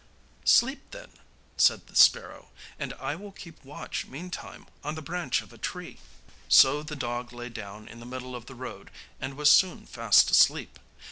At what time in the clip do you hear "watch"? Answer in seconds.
3.63-4.07